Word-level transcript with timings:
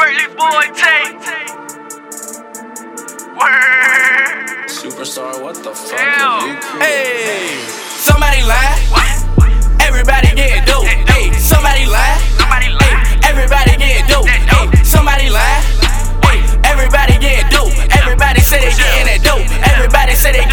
boy 0.00 0.64
Tate. 0.72 1.20
Word. 3.36 4.68
Superstar, 4.68 5.42
what 5.42 5.56
the 5.56 5.74
fuck 5.74 6.00
Ew. 6.00 6.24
are 6.24 6.48
you 6.48 6.56
creating? 6.60 6.80
Hey, 6.80 7.68
somebody 8.00 8.40
lie. 8.42 8.80
What? 8.88 9.82
Everybody 9.82 10.28
getting 10.34 10.64
dope. 10.64 10.86
Hey, 10.86 11.32
somebody 11.36 11.84
lie. 11.84 12.16
Somebody 12.38 12.70
lie. 12.72 13.20
Everybody 13.28 13.76
getting 13.76 14.06
dope. 14.08 14.26
Hey, 14.26 14.84
somebody 14.84 15.28
lie. 15.28 15.60
Hey, 16.24 16.40
everybody 16.64 17.18
getting 17.18 17.50
dope. 17.50 17.72
Everybody 17.92 18.40
say 18.40 18.60
they 18.60 18.72
getting 18.72 19.04
that 19.04 19.20
dope. 19.22 19.44
Everybody 19.68 20.14
say 20.14 20.32
they 20.32 20.46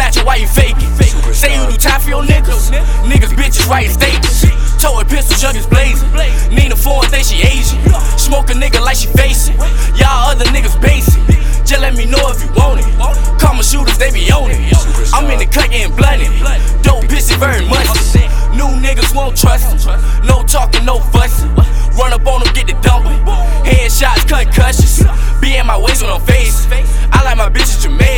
Niggas 0.00 0.14
snatch 0.14 0.16
it 0.16 0.40
you 0.40 0.48
faking. 0.48 1.34
Say 1.34 1.54
you 1.54 1.70
do 1.70 1.76
time 1.76 2.00
for 2.00 2.08
your 2.08 2.22
niggas. 2.22 2.72
Niggas 3.04 3.36
bitches 3.36 3.68
writing 3.68 3.92
statements. 3.92 4.46
Towing 4.80 5.06
pistols, 5.06 5.42
youngest 5.42 5.68
blazing. 5.68 6.08
Nina 6.50 6.74
foreign 6.74 7.10
think 7.10 7.26
she 7.26 7.42
Asian. 7.44 7.78
Smoke 8.16 8.48
a 8.50 8.54
nigga 8.54 8.80
like 8.80 8.96
she 8.96 9.08
facing. 9.08 9.56
Y'all 9.96 10.32
other 10.32 10.46
niggas 10.46 10.80
basic. 10.80 11.20
Just 11.66 11.82
let 11.82 11.94
me 11.94 12.06
know 12.06 12.32
if 12.32 12.40
you 12.42 12.48
want 12.56 12.80
it. 12.80 12.88
Call 13.38 13.54
my 13.54 13.62
shooters, 13.62 13.98
they 13.98 14.10
be 14.10 14.32
on 14.32 14.50
it. 14.50 14.72
I'm 15.12 15.30
in 15.30 15.38
the 15.38 15.46
cut 15.46 15.70
getting 15.70 15.94
blunted. 15.94 16.32
Dope 16.82 17.04
bitches 17.04 17.36
very 17.36 17.66
much. 17.68 17.86
New 18.56 18.72
niggas 18.80 19.14
won't 19.14 19.36
trust 19.36 19.86
'em. 19.86 20.00
No 20.24 20.42
talking, 20.44 20.84
no 20.84 20.98
fussing. 21.12 21.52
Run 21.98 22.12
up 22.12 22.26
on 22.26 22.42
them, 22.42 22.52
get 22.54 22.66
the 22.66 22.74
dumping. 22.80 23.20
Headshots, 23.68 24.26
concussions. 24.26 25.04
Be 25.40 25.56
in 25.56 25.66
my 25.66 25.76
waist 25.76 26.02
when 26.02 26.10
I'm 26.10 26.22
facing. 26.22 26.72
I 27.12 27.22
like 27.22 27.36
my 27.36 27.50
bitches 27.50 27.82
Jamaican. 27.82 28.09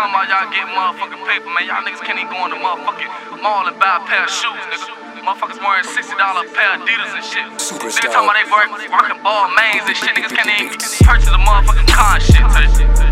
Talking 0.00 0.16
about 0.16 0.32
y'all 0.32 0.48
getting 0.48 0.72
motherfucking 0.72 1.28
paper, 1.28 1.44
man. 1.52 1.68
Y'all 1.68 1.84
niggas 1.84 2.00
can't 2.00 2.16
even 2.16 2.32
go 2.32 2.40
in 2.48 2.52
the 2.52 2.56
motherfucking 2.56 3.42
mall 3.42 3.68
and 3.68 3.78
buy 3.78 4.00
a 4.00 4.06
pair 4.08 4.24
of 4.24 4.30
shoes, 4.30 4.48
nigga. 4.72 5.20
Motherfuckers 5.20 5.60
wearing 5.60 5.84
$60 5.84 6.54
pair 6.56 6.72
of 6.72 6.80
Adidas 6.80 7.12
and 7.12 7.22
shit. 7.22 7.44
Niggas 7.84 8.08
talking 8.08 8.24
about 8.24 8.32
they 8.32 8.48
work, 8.48 8.72
rocking 8.88 9.20
Balmains 9.20 9.84
and 9.84 9.94
shit. 9.94 10.16
Niggas 10.16 10.32
can't 10.32 10.48
even 10.58 10.72
purchase 11.04 11.28
a 11.28 11.36
motherfucking 11.36 11.86
car 11.92 12.16
and 12.16 12.24
shit. 12.24 13.09